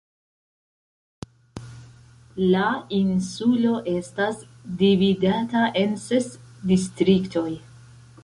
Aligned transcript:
La 2.53 2.63
insulo 2.99 3.75
estas 3.93 4.41
dividata 4.81 5.63
en 5.83 5.93
ses 6.07 6.33
distriktoj. 6.73 7.49